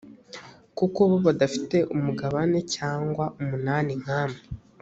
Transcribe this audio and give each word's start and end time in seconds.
kuko 0.77 0.99
bo 1.09 1.17
badafite 1.25 1.77
umugabane 1.95 2.59
cyangwa 2.75 3.25
umunani 3.41 3.91
nkamwe. 4.01 4.41